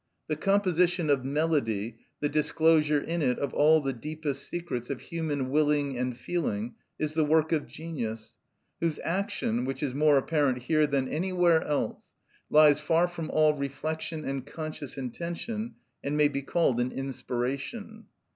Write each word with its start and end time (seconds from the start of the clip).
The 0.27 0.35
composition 0.35 1.11
of 1.11 1.23
melody, 1.23 1.99
the 2.21 2.27
disclosure 2.27 2.97
in 2.99 3.21
it 3.21 3.37
of 3.37 3.53
all 3.53 3.81
the 3.81 3.93
deepest 3.93 4.47
secrets 4.47 4.89
of 4.89 4.99
human 4.99 5.51
willing 5.51 5.95
and 5.95 6.17
feeling, 6.17 6.73
is 6.97 7.13
the 7.13 7.23
work 7.23 7.51
of 7.51 7.67
genius, 7.67 8.33
whose 8.79 8.97
action, 9.03 9.63
which 9.63 9.83
is 9.83 9.93
more 9.93 10.17
apparent 10.17 10.63
here 10.63 10.87
than 10.87 11.07
anywhere 11.07 11.61
else, 11.63 12.13
lies 12.49 12.79
far 12.79 13.07
from 13.07 13.29
all 13.29 13.53
reflection 13.53 14.25
and 14.25 14.47
conscious 14.47 14.97
intention, 14.97 15.75
and 16.03 16.17
may 16.17 16.29
be 16.29 16.41
called 16.41 16.79
an 16.81 16.91
inspiration. 16.91 18.05